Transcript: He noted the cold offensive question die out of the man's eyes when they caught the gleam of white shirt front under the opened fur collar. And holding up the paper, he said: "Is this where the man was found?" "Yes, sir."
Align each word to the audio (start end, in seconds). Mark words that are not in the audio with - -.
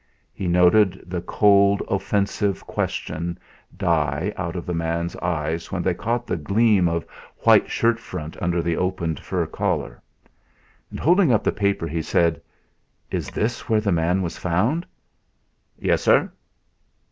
He 0.33 0.47
noted 0.47 1.03
the 1.05 1.21
cold 1.21 1.83
offensive 1.87 2.65
question 2.65 3.37
die 3.77 4.33
out 4.35 4.55
of 4.55 4.65
the 4.65 4.73
man's 4.73 5.15
eyes 5.17 5.71
when 5.71 5.83
they 5.83 5.93
caught 5.93 6.25
the 6.25 6.37
gleam 6.37 6.87
of 6.87 7.05
white 7.41 7.69
shirt 7.69 7.99
front 7.99 8.35
under 8.41 8.63
the 8.63 8.77
opened 8.77 9.19
fur 9.19 9.45
collar. 9.45 10.01
And 10.89 10.99
holding 10.99 11.31
up 11.31 11.43
the 11.43 11.51
paper, 11.51 11.85
he 11.87 12.01
said: 12.01 12.41
"Is 13.11 13.29
this 13.29 13.69
where 13.69 13.79
the 13.79 13.91
man 13.91 14.23
was 14.23 14.39
found?" 14.39 14.87
"Yes, 15.77 16.01
sir." 16.01 16.31